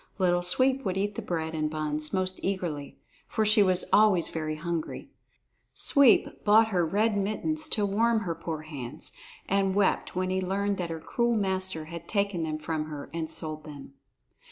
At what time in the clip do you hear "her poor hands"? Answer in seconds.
8.21-9.11